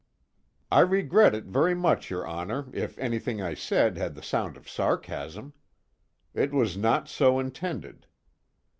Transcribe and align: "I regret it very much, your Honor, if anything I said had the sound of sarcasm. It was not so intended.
"I 0.71 0.79
regret 0.79 1.35
it 1.35 1.43
very 1.45 1.75
much, 1.75 2.09
your 2.09 2.25
Honor, 2.25 2.65
if 2.73 2.97
anything 2.97 3.39
I 3.39 3.53
said 3.53 3.97
had 3.99 4.15
the 4.15 4.23
sound 4.23 4.57
of 4.57 4.67
sarcasm. 4.67 5.53
It 6.33 6.51
was 6.51 6.75
not 6.75 7.07
so 7.07 7.37
intended. 7.37 8.07